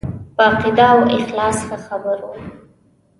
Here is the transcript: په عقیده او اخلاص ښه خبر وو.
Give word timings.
په 0.35 0.41
عقیده 0.49 0.85
او 0.95 0.99
اخلاص 1.17 1.57
ښه 1.67 1.77
خبر 1.87 2.17
وو. 2.25 2.33